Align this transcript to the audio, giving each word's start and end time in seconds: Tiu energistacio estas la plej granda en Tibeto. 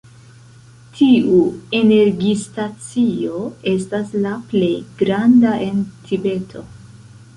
Tiu 0.99 1.35
energistacio 1.79 3.43
estas 3.73 4.17
la 4.25 4.33
plej 4.55 4.73
granda 5.03 5.53
en 5.71 5.85
Tibeto. 6.09 6.65